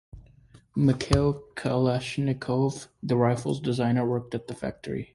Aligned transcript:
Mikhail 0.75 1.43
Kalashnikov, 1.53 2.87
the 3.03 3.15
rifle's 3.15 3.59
designer, 3.59 4.03
worked 4.03 4.33
at 4.33 4.47
the 4.47 4.55
factory. 4.55 5.09